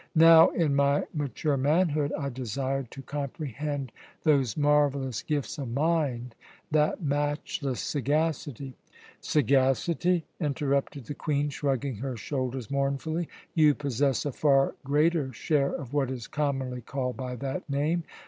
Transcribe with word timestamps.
Now, 0.15 0.49
in 0.49 0.75
my 0.75 1.03
mature 1.13 1.57
manhood, 1.57 2.11
I 2.17 2.29
desired 2.29 2.89
to 2.89 3.03
comprehend 3.03 3.91
those 4.23 4.57
marvellous 4.57 5.21
gifts 5.21 5.59
of 5.59 5.69
mind, 5.69 6.33
that 6.71 7.03
matchless 7.03 7.79
sagacity" 7.81 8.73
"Sagacity!" 9.35 10.25
interrupted 10.39 11.05
the 11.05 11.13
Queen, 11.13 11.49
shrugging 11.49 11.97
her 11.97 12.17
shoulders 12.17 12.71
mournfully. 12.71 13.29
"You 13.53 13.75
possess 13.75 14.25
a 14.25 14.31
far 14.31 14.73
greater 14.83 15.31
share 15.33 15.71
of 15.71 15.93
what 15.93 16.09
is 16.09 16.25
commonly 16.25 16.81
called 16.81 17.15
by 17.15 17.35
that 17.35 17.69
name. 17.69 18.03